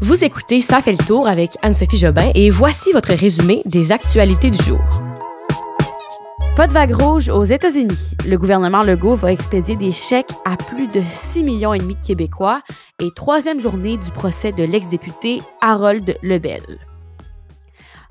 Vous 0.00 0.24
écoutez 0.24 0.60
Ça 0.60 0.80
fait 0.80 0.92
le 0.92 1.04
tour 1.04 1.26
avec 1.26 1.56
Anne-Sophie 1.60 1.98
Jobin 1.98 2.30
et 2.36 2.50
voici 2.50 2.92
votre 2.92 3.12
résumé 3.12 3.62
des 3.64 3.90
actualités 3.90 4.48
du 4.48 4.62
jour. 4.62 4.78
Pas 6.54 6.68
de 6.68 6.72
vague 6.72 6.94
rouge 6.94 7.28
aux 7.28 7.42
États-Unis. 7.42 8.12
Le 8.24 8.38
gouvernement 8.38 8.84
Legault 8.84 9.16
va 9.16 9.32
expédier 9.32 9.74
des 9.74 9.90
chèques 9.90 10.30
à 10.44 10.56
plus 10.56 10.86
de 10.86 11.02
6 11.04 11.42
millions 11.42 11.74
et 11.74 11.78
demi 11.78 11.96
de 11.96 12.06
Québécois 12.06 12.62
et 13.02 13.10
troisième 13.16 13.58
journée 13.58 13.96
du 13.96 14.12
procès 14.12 14.52
de 14.52 14.62
l'ex-député 14.62 15.42
Harold 15.60 16.16
Lebel. 16.22 16.62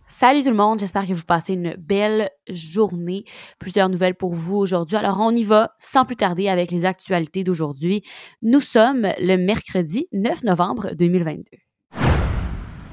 Salut 0.09 0.43
tout 0.43 0.49
le 0.49 0.55
monde, 0.55 0.79
j'espère 0.79 1.07
que 1.07 1.13
vous 1.13 1.23
passez 1.25 1.53
une 1.53 1.73
belle 1.77 2.29
journée. 2.49 3.23
Plusieurs 3.59 3.87
nouvelles 3.87 4.15
pour 4.15 4.33
vous 4.33 4.57
aujourd'hui. 4.57 4.97
Alors 4.97 5.21
on 5.21 5.31
y 5.31 5.45
va 5.45 5.71
sans 5.79 6.03
plus 6.03 6.17
tarder 6.17 6.49
avec 6.49 6.69
les 6.69 6.83
actualités 6.83 7.45
d'aujourd'hui. 7.45 8.03
Nous 8.41 8.59
sommes 8.59 9.07
le 9.19 9.37
mercredi 9.37 10.07
9 10.11 10.43
novembre 10.43 10.89
2022. 10.93 11.66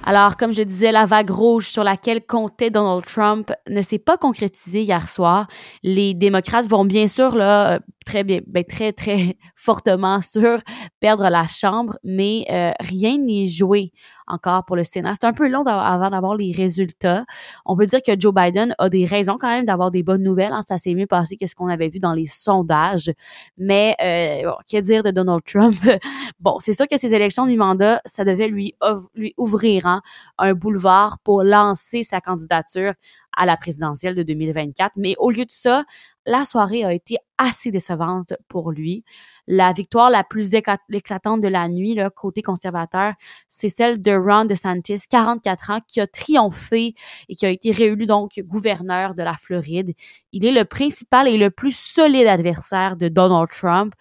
Alors, 0.07 0.37
comme 0.37 0.53
je 0.53 0.63
disais, 0.63 0.93
la 0.93 1.07
vague 1.07 1.31
rouge 1.31 1.67
sur 1.67 1.83
laquelle 1.83 2.25
comptait 2.27 2.71
Donald 2.71 3.07
Trump 3.07 3.51
ne 3.69 3.81
s'est 3.81 3.99
pas 3.99 4.19
concrétisée 4.19 4.83
hier 4.83 5.09
soir. 5.09 5.49
Les 5.83 6.13
démocrates 6.13 6.67
vont 6.67 6.85
bien 6.85 7.09
sûr 7.09 7.35
là 7.35 7.81
très 8.05 8.23
bien, 8.23 8.41
ben, 8.47 8.65
très 8.65 8.93
très 8.93 9.39
fortement 9.57 10.21
sur 10.21 10.61
perdre 11.01 11.29
la 11.31 11.47
chambre, 11.47 11.97
mais 12.05 12.45
euh, 12.51 12.73
rien 12.81 13.17
n'est 13.19 13.47
joué 13.47 13.93
encore 14.27 14.65
pour 14.65 14.77
le 14.77 14.85
Sénat. 14.85 15.13
C'est 15.15 15.27
un 15.27 15.33
peu 15.33 15.49
long 15.49 15.65
avant 15.65 16.11
d'avoir 16.11 16.37
les 16.37 16.53
résultats. 16.53 17.25
On 17.67 17.77
peut 17.77 17.87
dire 17.87 18.01
que 18.07 18.19
Joe 18.19 18.33
Biden 18.35 18.75
a 18.79 18.89
des 18.89 19.05
raisons 19.05 19.37
quand 19.39 19.49
même 19.49 19.65
d'avoir 19.65 19.91
des 19.91 20.03
bonnes 20.03 20.23
nouvelles. 20.23 20.53
Hein. 20.53 20.63
Ça 20.67 20.79
s'est 20.79 20.95
mieux 20.95 21.07
passé 21.07 21.37
que 21.37 21.47
ce 21.47 21.55
qu'on 21.55 21.69
avait 21.69 21.89
vu 21.89 22.01
dans 22.01 22.15
les 22.15 22.27
sondages. 22.27 23.13
Mais 23.59 23.97
euh, 24.03 24.51
bon, 24.51 24.57
qu'est 24.69 24.83
dire 24.83 25.03
de 25.03 25.11
Donald 25.11 25.43
Trump? 25.45 25.77
bon, 26.41 26.59
c'est 26.59 26.73
sûr 26.75 26.87
que 26.89 26.97
ces 26.97 27.15
élections 27.15 27.47
du 27.47 27.57
mandat, 27.57 28.01
ça 28.05 28.25
devait 28.25 28.49
lui, 28.49 28.75
lui 29.15 29.35
ouvrir 29.37 29.87
hein, 29.87 30.03
un 30.39 30.55
boulevard 30.55 31.19
pour 31.21 31.43
lancer 31.43 32.03
sa 32.03 32.21
candidature 32.21 32.93
à 33.37 33.47
la 33.47 33.57
présidentielle 33.57 34.15
de 34.15 34.23
2024. 34.23 34.93
Mais 34.97 35.15
au 35.19 35.31
lieu 35.31 35.45
de 35.45 35.51
ça, 35.51 35.85
la 36.27 36.45
soirée 36.45 36.85
a 36.85 36.93
été 36.93 37.17
assez 37.37 37.71
décevante 37.71 38.33
pour 38.49 38.71
lui. 38.71 39.05
La 39.47 39.73
victoire 39.73 40.09
la 40.09 40.25
plus 40.25 40.55
éclatante 40.55 41.43
de 41.43 41.49
la 41.49 41.69
nuit, 41.69 41.95
là, 41.95 42.09
côté 42.09 42.41
conservateur, 42.41 43.13
c'est 43.49 43.69
celle 43.69 44.01
de 44.01 44.13
Ron 44.13 44.47
DeSantis, 44.47 45.03
44 45.11 45.71
ans, 45.71 45.81
qui 45.87 46.01
a 46.01 46.07
triomphé 46.07 46.95
et 47.29 47.35
qui 47.35 47.45
a 47.45 47.51
été 47.51 47.73
réélu 47.73 48.07
donc 48.07 48.41
gouverneur 48.45 49.15
de 49.15 49.23
la 49.23 49.35
Floride. 49.35 49.93
Il 50.33 50.47
est 50.47 50.53
le 50.53 50.65
principal 50.65 51.29
et 51.29 51.37
le 51.37 51.51
plus 51.51 51.77
solide 51.77 52.27
adversaire 52.27 52.97
de 52.97 53.09
Donald 53.09 53.49
Trump. 53.51 53.93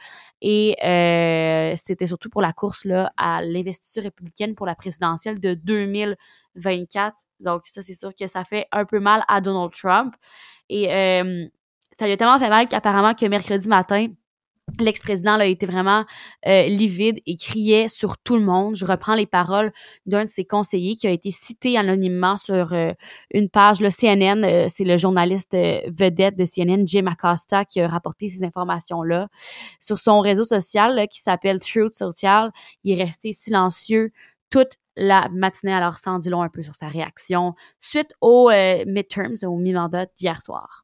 Et 0.42 0.75
euh, 0.84 1.73
c'était 1.75 2.08
surtout 2.08 2.30
pour 2.30 2.42
la 2.42 2.53
course 2.53 2.86
là, 2.86 3.12
à 3.18 3.42
l'investiture 3.44 4.03
républicaine 4.03 4.56
pour 4.56 4.66
la 4.66 4.75
présidentielle 4.75 5.40
de 5.40 5.53
2024. 5.56 6.18
Donc 6.56 7.64
ça, 7.66 7.82
c'est 7.82 7.94
sûr 7.94 8.14
que 8.16 8.28
ça 8.28 8.44
fait 8.44 8.68
un 8.72 8.86
peu 8.86 9.00
mal 9.00 9.23
à 9.28 9.42
Donald 9.42 9.72
Trump. 9.72 10.16
Et 10.70 10.94
euh, 10.94 11.46
ça 11.98 12.06
lui 12.06 12.14
a 12.14 12.18
tellement 12.18 12.40
fait 12.40 12.50
mal 12.50 12.68
qu'apparemment 12.68 13.14
que 13.14 13.26
mercredi 13.26 13.68
matin, 13.68 14.08
L'ex-président 14.80 15.34
a 15.34 15.46
été 15.46 15.66
vraiment 15.66 16.06
euh, 16.48 16.68
livide 16.68 17.20
et 17.26 17.36
criait 17.36 17.90
sur 17.90 18.18
tout 18.18 18.38
le 18.38 18.44
monde. 18.44 18.76
Je 18.76 18.86
reprends 18.86 19.14
les 19.14 19.28
paroles 19.28 19.72
d'un 20.06 20.24
de 20.24 20.30
ses 20.30 20.46
conseillers 20.46 20.96
qui 20.96 21.06
a 21.06 21.12
été 21.12 21.31
cité 21.31 21.78
anonymement 21.78 22.38
sur 22.38 22.72
euh, 22.72 22.94
une 23.31 23.50
page, 23.50 23.81
le 23.81 23.90
CNN, 23.90 24.44
euh, 24.44 24.68
c'est 24.70 24.86
le 24.86 24.98
journaliste 24.98 25.54
vedette 25.54 26.38
de 26.38 26.46
CNN, 26.46 26.88
Jim 26.88 27.06
Acosta, 27.08 27.66
qui 27.66 27.81
a 27.81 27.88
rapporté 27.90 28.30
ces 28.30 28.46
informations-là. 28.46 29.28
Sur 29.81 30.00
son 30.00 30.22
réseau 30.22 30.46
social 30.46 31.08
qui 31.09 31.20
s'appelle 31.20 31.59
Truth 31.59 31.94
Social, 31.94 32.52
il 32.84 32.98
est 32.98 33.04
resté 33.04 33.34
silencieux 33.34 34.12
toute 34.50 34.78
la 34.95 35.30
matinée, 35.30 35.73
alors 35.73 35.97
sans 35.97 36.19
dit 36.19 36.30
long 36.30 36.41
un 36.41 36.49
peu 36.49 36.63
sur 36.63 36.75
sa 36.75 36.88
réaction 36.88 37.55
suite 37.80 38.13
aux 38.22 38.49
midterms, 38.86 39.35
au 39.44 39.58
mi-mandat 39.58 40.05
d'hier 40.17 40.41
soir. 40.41 40.83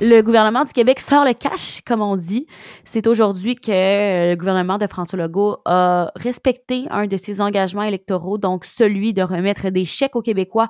Le 0.00 0.20
gouvernement 0.20 0.64
du 0.64 0.72
Québec 0.72 1.00
sort 1.00 1.24
le 1.24 1.32
cash, 1.32 1.80
comme 1.84 2.02
on 2.02 2.14
dit. 2.14 2.46
C'est 2.84 3.08
aujourd'hui 3.08 3.56
que 3.56 3.72
euh, 3.72 4.30
le 4.30 4.36
gouvernement 4.36 4.78
de 4.78 4.86
François 4.86 5.18
Legault 5.18 5.56
a 5.64 6.12
respecté 6.14 6.84
un 6.90 7.08
de 7.08 7.16
ses 7.16 7.40
engagements 7.40 7.82
électoraux, 7.82 8.38
donc 8.38 8.64
celui 8.64 9.12
de 9.12 9.22
remettre 9.22 9.70
des 9.70 9.84
chèques 9.84 10.14
aux 10.14 10.22
Québécois 10.22 10.68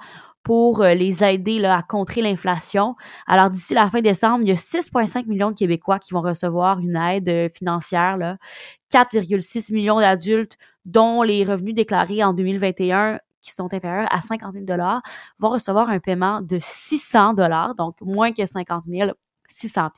pour 0.48 0.80
euh, 0.80 0.94
les 0.94 1.22
aider 1.22 1.58
là, 1.58 1.76
à 1.76 1.82
contrer 1.82 2.22
l'inflation. 2.22 2.96
Alors 3.26 3.50
d'ici 3.50 3.74
la 3.74 3.90
fin 3.90 4.00
décembre, 4.00 4.44
il 4.44 4.48
y 4.48 4.50
a 4.50 4.54
6,5 4.54 5.26
millions 5.26 5.50
de 5.50 5.58
Québécois 5.58 5.98
qui 5.98 6.14
vont 6.14 6.22
recevoir 6.22 6.78
une 6.80 6.96
aide 6.96 7.28
euh, 7.28 7.48
financière. 7.50 8.16
4,6 8.90 9.74
millions 9.74 10.00
d'adultes 10.00 10.56
dont 10.86 11.20
les 11.20 11.44
revenus 11.44 11.74
déclarés 11.74 12.24
en 12.24 12.32
2021 12.32 13.20
qui 13.42 13.52
sont 13.52 13.74
inférieurs 13.74 14.08
à 14.10 14.22
50 14.22 14.54
000 14.54 14.80
vont 15.38 15.50
recevoir 15.50 15.90
un 15.90 15.98
paiement 15.98 16.40
de 16.40 16.58
600 16.58 17.34
donc 17.76 18.00
moins 18.00 18.32
que 18.32 18.46
50 18.46 18.84
000 18.88 19.10
600 19.50 19.90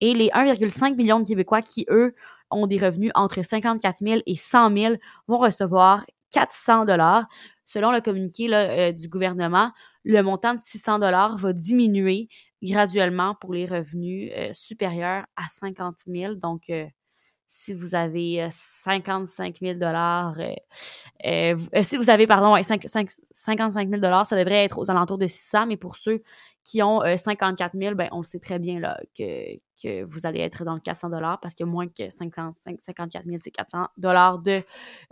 Et 0.00 0.14
les 0.14 0.28
1,5 0.28 0.96
million 0.96 1.20
de 1.20 1.26
Québécois 1.26 1.60
qui, 1.60 1.84
eux, 1.90 2.14
ont 2.50 2.66
des 2.66 2.78
revenus 2.78 3.10
entre 3.14 3.42
54 3.44 3.98
000 4.00 4.20
et 4.24 4.34
100 4.36 4.74
000 4.74 4.94
vont 5.28 5.36
recevoir 5.36 6.06
400 6.32 6.84
dollars. 6.84 7.26
Selon 7.66 7.90
le 7.90 8.00
communiqué 8.00 8.52
euh, 8.54 8.92
du 8.92 9.08
gouvernement, 9.08 9.70
le 10.04 10.22
montant 10.22 10.54
de 10.54 10.60
600 10.60 11.00
dollars 11.00 11.36
va 11.36 11.52
diminuer 11.52 12.28
graduellement 12.62 13.34
pour 13.40 13.52
les 13.52 13.66
revenus 13.66 14.30
euh, 14.36 14.50
supérieurs 14.54 15.26
à 15.36 15.42
50 15.50 15.98
000. 16.06 16.36
Donc, 16.36 16.70
euh, 16.70 16.86
si 17.48 17.74
vous 17.74 17.94
avez 17.94 18.48
55 18.50 19.58
000 19.60 19.78
dollars, 19.78 20.34
si 21.82 21.96
vous 21.96 22.10
avez, 22.10 22.26
pardon, 22.26 22.60
55 22.60 23.88
000 23.88 24.00
dollars, 24.00 24.26
ça 24.26 24.36
devrait 24.36 24.64
être 24.64 24.78
aux 24.80 24.90
alentours 24.90 25.18
de 25.18 25.28
600, 25.28 25.66
mais 25.66 25.76
pour 25.76 25.94
ceux 25.94 26.22
qui 26.66 26.82
ont 26.82 27.00
54 27.00 27.74
000, 27.78 27.94
ben, 27.94 28.08
on 28.10 28.24
sait 28.24 28.40
très 28.40 28.58
bien 28.58 28.80
là, 28.80 29.00
que, 29.16 29.56
que 29.82 30.04
vous 30.04 30.26
allez 30.26 30.40
être 30.40 30.64
dans 30.64 30.74
le 30.74 30.80
400 30.80 31.10
dollars 31.10 31.38
parce 31.40 31.54
que 31.54 31.62
moins 31.62 31.86
que 31.86 32.10
55, 32.10 32.80
54 32.80 33.24
000, 33.24 33.36
c'est 33.40 33.52
400 33.52 33.86
dollars 33.96 34.40
de, 34.40 34.62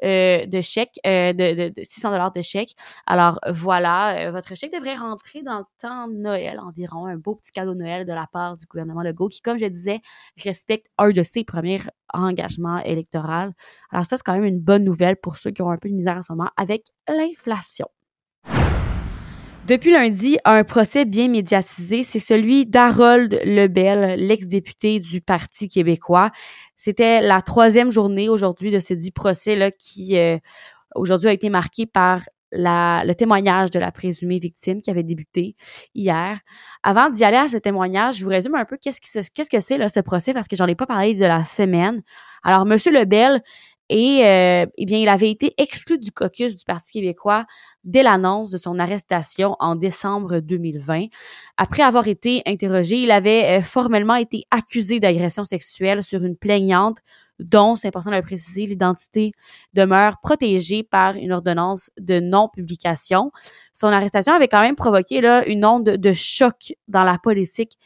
euh, 0.03 0.47
de 0.47 0.61
chèque, 0.61 0.99
euh, 1.07 1.33
de, 1.33 1.69
de, 1.69 1.83
600 1.83 2.11
dollars 2.11 2.33
de 2.33 2.43
chèque. 2.43 2.75
Alors 3.07 3.39
voilà, 3.49 4.27
euh, 4.27 4.33
votre 4.33 4.57
chèque 4.57 4.73
devrait 4.73 4.97
rentrer 4.97 5.43
dans 5.43 5.59
le 5.59 5.65
temps 5.79 6.09
de 6.09 6.15
Noël 6.15 6.59
environ, 6.61 7.07
un 7.07 7.17
beau 7.17 7.37
petit 7.37 7.53
cadeau 7.53 7.75
de 7.75 7.79
Noël 7.79 8.05
de 8.05 8.13
la 8.13 8.27
part 8.27 8.57
du 8.57 8.67
gouvernement 8.67 9.03
Legault 9.03 9.29
qui, 9.29 9.41
comme 9.41 9.59
je 9.59 9.67
disais, 9.67 10.01
respecte 10.43 10.89
un 10.99 11.11
de 11.11 11.23
ses 11.23 11.45
premiers 11.45 11.81
engagements 12.13 12.79
électoraux. 12.79 13.53
Alors 13.91 14.07
ça, 14.07 14.17
c'est 14.17 14.25
quand 14.25 14.35
même 14.35 14.45
une 14.45 14.61
bonne 14.61 14.83
nouvelle 14.83 15.17
pour 15.17 15.37
ceux 15.37 15.53
qui 15.53 15.63
ont 15.63 15.71
un 15.71 15.79
peu 15.79 15.89
de 15.89 15.95
misère 15.95 16.17
en 16.17 16.23
ce 16.23 16.33
moment 16.33 16.51
avec 16.57 16.87
l'inflation. 17.09 17.87
Depuis 19.67 19.93
lundi, 19.93 20.37
un 20.45 20.63
procès 20.63 21.07
bien 21.07 21.29
médiatisé, 21.29 22.03
c'est 22.03 22.19
celui 22.19 22.67
d'Harold 22.67 23.41
Lebel, 23.47 24.21
l'ex-député 24.21 25.01
du 25.01 25.23
Parti 25.23 25.69
québécois. 25.69 26.31
C'était 26.77 27.23
la 27.23 27.41
troisième 27.41 27.91
journée 27.91 28.29
aujourd'hui 28.29 28.71
de 28.71 28.79
ce 28.79 28.93
dit 28.93 29.11
procès-là 29.11 29.71
qui 29.71 30.19
euh, 30.19 30.37
aujourd'hui 30.95 31.29
a 31.29 31.33
été 31.33 31.49
marqué 31.49 31.87
par 31.87 32.21
la, 32.53 33.05
le 33.07 33.15
témoignage 33.15 33.71
de 33.71 33.79
la 33.79 33.91
présumée 33.91 34.39
victime 34.39 34.83
qui 34.83 34.91
avait 34.91 35.03
débuté 35.03 35.57
hier. 35.95 36.41
Avant 36.83 37.09
d'y 37.09 37.25
aller 37.25 37.39
à 37.39 37.49
ce 37.49 37.57
témoignage, 37.57 38.19
je 38.19 38.25
vous 38.25 38.31
résume 38.31 38.57
un 38.57 38.67
peu 38.67 38.77
qu'est-ce, 38.77 39.01
que 39.01 39.61
c'est 39.61 39.79
là, 39.79 39.89
ce 39.89 40.01
procès 40.01 40.35
parce 40.35 40.47
que 40.47 40.57
j'en 40.57 40.67
ai 40.67 40.75
pas 40.75 40.87
parlé 40.87 41.15
de 41.15 41.25
la 41.25 41.43
semaine. 41.43 42.03
Alors, 42.43 42.67
Monsieur 42.67 42.93
Lebel 42.93 43.43
et 43.91 44.25
euh, 44.25 44.67
eh 44.77 44.87
bien, 44.87 44.99
il 44.99 45.09
avait 45.09 45.31
été 45.31 45.55
exclu 45.59 45.99
du 45.99 46.11
caucus 46.11 46.57
du 46.57 46.65
Parti 46.65 46.93
québécois 46.93 47.45
dès 47.85 48.03
l'annonce 48.03 48.51
de 48.51 48.57
son 48.57 48.79
arrestation 48.79 49.57
en 49.59 49.77
décembre 49.77 50.41
2020. 50.41 51.07
Après 51.59 51.83
avoir 51.83 52.09
été 52.09 52.43
interrogé, 52.47 52.97
il 52.97 53.11
avait 53.11 53.59
euh, 53.59 53.63
formellement 53.63 54.15
été 54.15 54.45
accusé 54.51 55.01
d'agression 55.01 55.45
sexuelle 55.45 56.03
sur 56.03 56.25
une 56.25 56.37
plaignante 56.37 56.99
dont, 57.41 57.75
c'est 57.75 57.89
important 57.89 58.11
de 58.11 58.17
le 58.17 58.23
préciser, 58.23 58.65
l'identité 58.65 59.33
demeure 59.73 60.19
protégée 60.23 60.85
par 60.85 61.17
une 61.17 61.33
ordonnance 61.33 61.91
de 61.99 62.21
non-publication. 62.21 63.33
Son 63.73 63.89
arrestation 63.89 64.33
avait 64.33 64.49
quand 64.49 64.63
même 64.63 64.77
provoqué 64.77 65.21
là, 65.21 65.47
une 65.47 65.65
onde 65.65 65.85
de 65.85 66.13
choc 66.13 66.73
dans 66.89 67.03
la 67.03 67.19
politique 67.19 67.77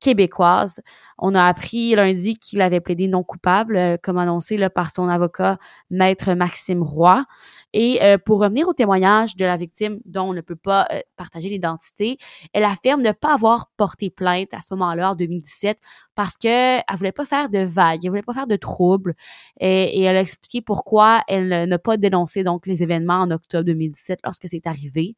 québécoise. 0.00 0.80
On 1.18 1.34
a 1.34 1.46
appris 1.46 1.94
lundi 1.94 2.38
qu'il 2.38 2.60
avait 2.60 2.80
plaidé 2.80 3.08
non 3.08 3.22
coupable, 3.22 3.76
euh, 3.76 3.96
comme 4.02 4.18
annoncé 4.18 4.56
par 4.68 4.90
son 4.90 5.08
avocat, 5.08 5.58
maître 5.90 6.34
Maxime 6.34 6.82
Roy. 6.82 7.24
Et 7.72 8.02
euh, 8.02 8.18
pour 8.18 8.40
revenir 8.40 8.68
au 8.68 8.74
témoignage 8.74 9.36
de 9.36 9.44
la 9.44 9.56
victime 9.56 10.00
dont 10.04 10.24
on 10.30 10.32
ne 10.34 10.40
peut 10.42 10.56
pas 10.56 10.86
euh, 10.92 11.00
partager 11.16 11.48
l'identité, 11.48 12.18
elle 12.52 12.64
affirme 12.64 13.00
ne 13.00 13.12
pas 13.12 13.34
avoir 13.34 13.70
porté 13.76 14.10
plainte 14.10 14.52
à 14.52 14.60
ce 14.60 14.74
moment-là, 14.74 15.12
en 15.12 15.14
2017, 15.14 15.78
parce 16.14 16.36
qu'elle 16.36 16.82
voulait 16.94 17.12
pas 17.12 17.24
faire 17.24 17.48
de 17.48 17.60
vagues, 17.60 18.00
elle 18.04 18.10
voulait 18.10 18.22
pas 18.22 18.34
faire 18.34 18.46
de 18.46 18.56
troubles. 18.56 19.14
Et, 19.60 20.00
et 20.00 20.02
elle 20.02 20.16
a 20.16 20.20
expliqué 20.20 20.60
pourquoi 20.60 21.22
elle 21.28 21.68
n'a 21.68 21.78
pas 21.78 21.96
dénoncé 21.96 22.44
donc 22.44 22.66
les 22.66 22.82
événements 22.82 23.20
en 23.20 23.30
octobre 23.30 23.64
2017 23.64 24.20
lorsque 24.24 24.48
c'est 24.48 24.66
arrivé. 24.66 25.14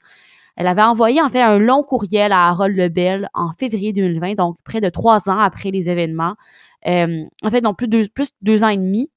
Elle 0.59 0.67
avait 0.67 0.83
envoyé 0.83 1.23
en 1.23 1.29
fait 1.29 1.41
un 1.41 1.61
long 1.61 1.85
courriel 1.85 2.33
à 2.33 2.49
Harold 2.49 2.77
Lebel 2.77 3.29
en 3.33 3.53
février 3.53 3.93
2020, 3.93 4.35
donc 4.35 4.57
près 4.65 4.81
de 4.81 4.89
trois 4.89 5.31
ans 5.31 5.39
après 5.39 5.71
les 5.71 5.89
événements. 5.89 6.35
Euh, 6.89 7.23
en 7.45 7.51
fait, 7.51 7.61
donc 7.61 7.79
plus 7.79 7.87
de 7.87 8.03
deux, 8.03 8.09
plus 8.13 8.31
deux 8.43 8.65
ans 8.65 8.69
et 8.69 8.77
demi. 8.77 9.09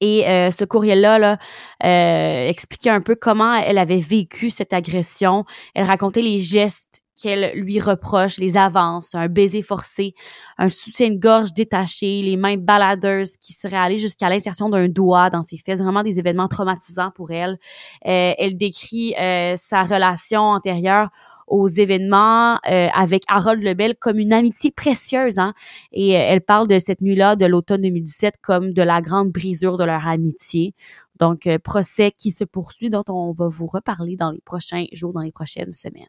Et 0.00 0.28
euh, 0.28 0.50
ce 0.50 0.64
courriel-là 0.64 1.18
là, 1.20 1.38
euh, 1.84 2.48
expliquait 2.48 2.90
un 2.90 3.00
peu 3.00 3.14
comment 3.14 3.54
elle 3.54 3.78
avait 3.78 4.00
vécu 4.00 4.50
cette 4.50 4.72
agression. 4.72 5.44
Elle 5.76 5.84
racontait 5.84 6.22
les 6.22 6.40
gestes 6.40 7.02
qu'elle 7.20 7.52
lui 7.58 7.80
reproche, 7.80 8.38
les 8.38 8.56
avances, 8.56 9.14
un 9.14 9.28
baiser 9.28 9.62
forcé, 9.62 10.14
un 10.56 10.68
soutien-gorge 10.68 11.52
détaché, 11.52 12.22
les 12.22 12.36
mains 12.36 12.56
baladeuses 12.56 13.36
qui 13.36 13.52
seraient 13.52 13.76
allées 13.76 13.98
jusqu'à 13.98 14.28
l'insertion 14.28 14.68
d'un 14.68 14.88
doigt 14.88 15.30
dans 15.30 15.42
ses 15.42 15.56
fesses, 15.56 15.80
vraiment 15.80 16.02
des 16.02 16.18
événements 16.18 16.48
traumatisants 16.48 17.10
pour 17.14 17.30
elle. 17.30 17.58
Euh, 18.06 18.32
elle 18.38 18.56
décrit 18.56 19.14
euh, 19.18 19.54
sa 19.56 19.82
relation 19.82 20.42
antérieure 20.42 21.08
aux 21.48 21.68
événements 21.68 22.58
euh, 22.70 22.88
avec 22.94 23.22
Harold 23.28 23.62
Lebel 23.62 23.96
comme 23.96 24.18
une 24.18 24.32
amitié 24.32 24.70
précieuse. 24.70 25.38
Hein? 25.38 25.54
Et 25.92 26.16
euh, 26.16 26.20
elle 26.20 26.40
parle 26.40 26.68
de 26.68 26.78
cette 26.78 27.00
nuit-là 27.00 27.36
de 27.36 27.46
l'automne 27.46 27.82
2017 27.82 28.34
comme 28.42 28.72
de 28.72 28.82
la 28.82 29.00
grande 29.00 29.30
brisure 29.30 29.78
de 29.78 29.84
leur 29.84 30.06
amitié. 30.06 30.74
Donc, 31.18 31.46
euh, 31.46 31.58
procès 31.58 32.12
qui 32.12 32.30
se 32.30 32.44
poursuit, 32.44 32.90
dont 32.90 33.04
on 33.08 33.32
va 33.32 33.48
vous 33.48 33.66
reparler 33.66 34.16
dans 34.16 34.30
les 34.30 34.40
prochains 34.40 34.84
jours, 34.92 35.12
dans 35.12 35.20
les 35.20 35.32
prochaines 35.32 35.72
semaines. 35.72 36.06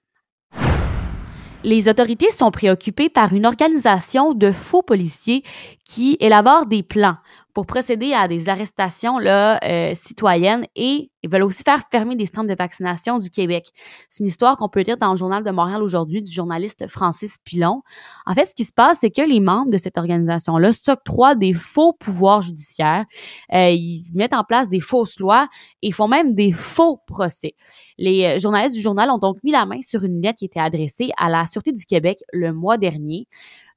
Les 1.63 1.89
autorités 1.89 2.31
sont 2.31 2.51
préoccupées 2.51 3.09
par 3.09 3.33
une 3.33 3.45
organisation 3.45 4.33
de 4.33 4.51
faux 4.51 4.81
policiers 4.81 5.43
qui 5.83 6.15
élabore 6.21 6.65
des 6.67 6.83
plans 6.83 7.17
pour 7.53 7.65
procéder 7.65 8.13
à 8.13 8.29
des 8.29 8.47
arrestations 8.47 9.17
là, 9.17 9.59
euh, 9.65 9.93
citoyennes 9.93 10.65
et 10.77 11.11
ils 11.23 11.29
veulent 11.29 11.43
aussi 11.43 11.63
faire 11.63 11.81
fermer 11.91 12.15
des 12.15 12.25
stands 12.25 12.43
de 12.43 12.55
vaccination 12.55 13.19
du 13.19 13.29
Québec. 13.29 13.71
C'est 14.09 14.23
une 14.23 14.27
histoire 14.27 14.57
qu'on 14.57 14.69
peut 14.69 14.81
lire 14.81 14.97
dans 14.97 15.11
le 15.11 15.17
journal 15.17 15.43
de 15.43 15.51
Montréal 15.51 15.83
aujourd'hui 15.83 16.21
du 16.21 16.31
journaliste 16.31 16.87
Francis 16.87 17.37
Pilon. 17.43 17.81
En 18.25 18.33
fait, 18.33 18.45
ce 18.45 18.55
qui 18.55 18.65
se 18.65 18.73
passe, 18.73 18.99
c'est 19.01 19.11
que 19.11 19.21
les 19.21 19.39
membres 19.39 19.71
de 19.71 19.77
cette 19.77 19.97
organisation-là 19.97 20.71
s'octroient 20.71 21.35
des 21.35 21.53
faux 21.53 21.93
pouvoirs 21.93 22.41
judiciaires. 22.41 23.05
Euh, 23.53 23.69
ils 23.69 24.05
mettent 24.13 24.33
en 24.33 24.43
place 24.43 24.69
des 24.69 24.79
fausses 24.79 25.19
lois 25.19 25.47
et 25.81 25.91
font 25.91 26.07
même 26.07 26.35
des 26.35 26.51
faux 26.51 27.01
procès. 27.07 27.55
Les 27.97 28.25
euh, 28.25 28.39
journalistes 28.39 28.75
du 28.75 28.81
journal 28.81 29.09
ont 29.09 29.17
donc 29.17 29.37
mis 29.43 29.51
la 29.51 29.65
main 29.65 29.81
sur 29.81 30.03
une 30.03 30.21
lettre 30.21 30.39
qui 30.39 30.45
était 30.45 30.59
adressée 30.59 31.09
à 31.17 31.29
la 31.29 31.45
Sûreté 31.45 31.71
du 31.71 31.85
Québec 31.85 32.19
le 32.31 32.53
mois 32.53 32.77
dernier. 32.77 33.27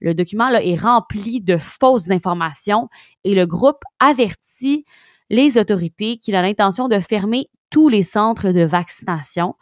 Le 0.00 0.14
document 0.14 0.48
là, 0.48 0.64
est 0.64 0.80
rempli 0.80 1.40
de 1.40 1.56
fausses 1.56 2.10
informations 2.10 2.88
et 3.24 3.34
le 3.34 3.46
groupe 3.46 3.82
avertit 4.00 4.84
les 5.30 5.58
autorités 5.58 6.18
qu'il 6.18 6.34
a 6.34 6.42
l'intention 6.42 6.88
de 6.88 6.98
fermer 6.98 7.48
tous 7.70 7.88
les 7.88 8.02
centres 8.02 8.50
de 8.50 8.62
vaccination. 8.62 9.54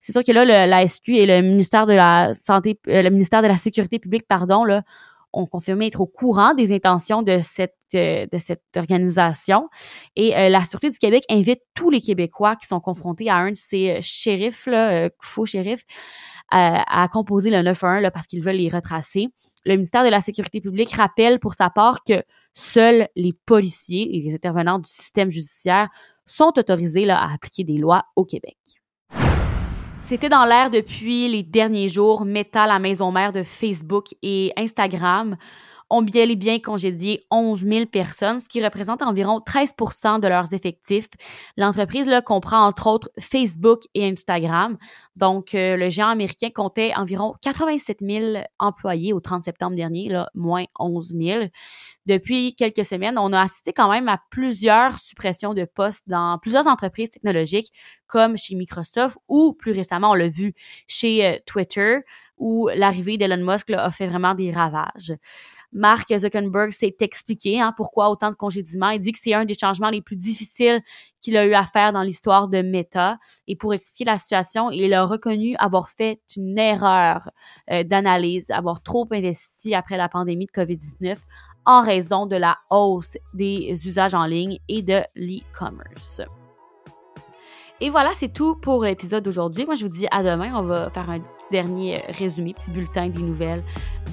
C'est 0.00 0.12
sûr 0.12 0.22
que 0.22 0.32
là, 0.32 0.44
le, 0.44 0.70
la 0.70 0.86
SQ 0.86 1.08
et 1.10 1.26
le 1.26 1.40
ministère 1.40 1.86
de 1.86 1.94
la 1.94 2.34
Santé, 2.34 2.78
euh, 2.88 3.02
le 3.02 3.10
ministère 3.10 3.42
de 3.42 3.48
la 3.48 3.56
Sécurité 3.56 3.98
publique, 3.98 4.26
pardon, 4.28 4.64
là, 4.64 4.82
ont 5.32 5.46
confirmé 5.46 5.86
être 5.86 6.00
au 6.00 6.06
courant 6.06 6.54
des 6.54 6.72
intentions 6.72 7.22
de 7.22 7.40
cette 7.42 7.74
euh, 7.94 8.26
de 8.30 8.38
cette 8.38 8.62
organisation. 8.76 9.68
Et 10.14 10.36
euh, 10.36 10.48
la 10.50 10.64
Sûreté 10.64 10.90
du 10.90 10.98
Québec 10.98 11.24
invite 11.30 11.60
tous 11.74 11.90
les 11.90 12.00
Québécois 12.00 12.54
qui 12.56 12.66
sont 12.66 12.80
confrontés 12.80 13.30
à 13.30 13.36
un 13.36 13.50
de 13.50 13.56
ces 13.56 13.98
shérifs, 14.02 14.66
là, 14.66 15.08
faux 15.20 15.46
shérifs, 15.46 15.84
à 16.50 17.08
composer 17.10 17.50
le 17.50 17.62
911 17.62 18.02
là, 18.02 18.10
parce 18.10 18.26
qu'ils 18.26 18.42
veulent 18.42 18.56
les 18.56 18.68
retracer 18.68 19.28
le 19.64 19.74
ministère 19.74 20.04
de 20.04 20.08
la 20.08 20.20
Sécurité 20.20 20.60
publique 20.60 20.92
rappelle 20.92 21.38
pour 21.38 21.54
sa 21.54 21.70
part 21.70 22.04
que 22.04 22.22
seuls 22.54 23.08
les 23.16 23.32
policiers 23.46 24.16
et 24.16 24.20
les 24.20 24.34
intervenants 24.34 24.78
du 24.78 24.88
système 24.88 25.30
judiciaire 25.30 25.88
sont 26.24 26.52
autorisés 26.56 27.08
à 27.10 27.32
appliquer 27.32 27.64
des 27.64 27.76
lois 27.78 28.04
au 28.16 28.24
Québec. 28.24 28.56
C'était 30.00 30.28
dans 30.28 30.44
l'air 30.44 30.70
depuis 30.70 31.28
les 31.28 31.42
derniers 31.42 31.88
jours. 31.88 32.24
Meta, 32.24 32.66
la 32.66 32.78
maison 32.78 33.10
mère 33.10 33.32
de 33.32 33.42
Facebook 33.42 34.08
et 34.22 34.52
Instagram, 34.56 35.36
ont 35.94 36.02
bien 36.02 36.28
et 36.28 36.36
bien 36.36 36.58
congédié 36.58 37.24
11 37.30 37.60
000 37.60 37.86
personnes, 37.86 38.40
ce 38.40 38.48
qui 38.48 38.62
représente 38.64 39.02
environ 39.02 39.38
13% 39.38 40.20
de 40.20 40.26
leurs 40.26 40.52
effectifs. 40.52 41.08
L'entreprise 41.56 42.06
là, 42.06 42.20
comprend 42.20 42.66
entre 42.66 42.88
autres 42.88 43.10
Facebook 43.20 43.82
et 43.94 44.06
Instagram. 44.08 44.76
Donc, 45.14 45.54
euh, 45.54 45.76
le 45.76 45.90
géant 45.90 46.08
américain 46.08 46.50
comptait 46.52 46.92
environ 46.96 47.34
87 47.42 47.98
000 48.00 48.42
employés 48.58 49.12
au 49.12 49.20
30 49.20 49.42
septembre 49.42 49.76
dernier, 49.76 50.08
là, 50.08 50.28
moins 50.34 50.64
11 50.80 51.14
000. 51.16 51.44
Depuis 52.06 52.54
quelques 52.54 52.84
semaines, 52.84 53.16
on 53.16 53.32
a 53.32 53.40
assisté 53.40 53.72
quand 53.72 53.90
même 53.90 54.08
à 54.08 54.20
plusieurs 54.30 54.98
suppressions 54.98 55.54
de 55.54 55.64
postes 55.64 56.02
dans 56.08 56.38
plusieurs 56.38 56.66
entreprises 56.66 57.10
technologiques, 57.10 57.72
comme 58.06 58.36
chez 58.36 58.56
Microsoft 58.56 59.16
ou 59.28 59.54
plus 59.54 59.72
récemment, 59.72 60.10
on 60.10 60.14
l'a 60.14 60.28
vu 60.28 60.54
chez 60.86 61.24
euh, 61.24 61.38
Twitter, 61.46 62.00
où 62.36 62.68
l'arrivée 62.74 63.16
d'Elon 63.16 63.44
Musk 63.44 63.70
là, 63.70 63.84
a 63.84 63.90
fait 63.90 64.06
vraiment 64.06 64.34
des 64.34 64.50
ravages. 64.50 65.12
Mark 65.74 66.16
Zuckerberg 66.16 66.70
s'est 66.70 66.96
expliqué 67.00 67.60
hein, 67.60 67.74
pourquoi 67.76 68.08
autant 68.08 68.30
de 68.30 68.36
congédiements. 68.36 68.90
Il 68.90 69.00
dit 69.00 69.12
que 69.12 69.18
c'est 69.20 69.34
un 69.34 69.44
des 69.44 69.54
changements 69.54 69.90
les 69.90 70.00
plus 70.00 70.16
difficiles 70.16 70.80
qu'il 71.20 71.36
a 71.36 71.44
eu 71.46 71.54
à 71.54 71.64
faire 71.64 71.92
dans 71.92 72.02
l'histoire 72.02 72.48
de 72.48 72.62
Meta. 72.62 73.18
Et 73.48 73.56
pour 73.56 73.74
expliquer 73.74 74.04
la 74.04 74.18
situation, 74.18 74.70
il 74.70 74.94
a 74.94 75.04
reconnu 75.04 75.56
avoir 75.56 75.88
fait 75.88 76.20
une 76.36 76.58
erreur 76.58 77.28
euh, 77.70 77.82
d'analyse, 77.82 78.50
avoir 78.50 78.82
trop 78.82 79.06
investi 79.10 79.74
après 79.74 79.96
la 79.96 80.08
pandémie 80.08 80.46
de 80.46 80.52
COVID-19 80.52 81.18
en 81.66 81.82
raison 81.82 82.26
de 82.26 82.36
la 82.36 82.56
hausse 82.70 83.16
des 83.32 83.86
usages 83.86 84.14
en 84.14 84.26
ligne 84.26 84.58
et 84.68 84.82
de 84.82 85.02
l'e-commerce. 85.16 86.22
Et 87.84 87.90
voilà, 87.90 88.12
c'est 88.14 88.32
tout 88.32 88.54
pour 88.54 88.82
l'épisode 88.82 89.22
d'aujourd'hui. 89.22 89.66
Moi, 89.66 89.74
je 89.74 89.82
vous 89.82 89.90
dis 89.90 90.06
à 90.10 90.22
demain. 90.22 90.52
On 90.54 90.62
va 90.62 90.88
faire 90.88 91.10
un 91.10 91.20
petit 91.20 91.50
dernier 91.50 92.00
résumé, 92.18 92.54
petit 92.54 92.70
bulletin 92.70 93.10
des 93.10 93.20
nouvelles 93.20 93.62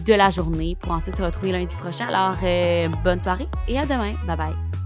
de 0.05 0.13
la 0.13 0.29
journée 0.29 0.75
pour 0.81 0.91
ensuite 0.91 1.15
se 1.15 1.21
retrouver 1.21 1.53
lundi 1.53 1.77
prochain. 1.77 2.07
Alors, 2.09 2.35
euh, 2.43 2.89
bonne 3.01 3.21
soirée 3.21 3.47
et 3.69 3.79
à 3.79 3.83
demain. 3.83 4.11
Bye 4.27 4.35
bye. 4.35 4.80